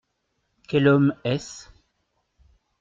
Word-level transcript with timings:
Quel 0.67 0.87
homme 0.87 1.13
est-ce? 1.25 1.67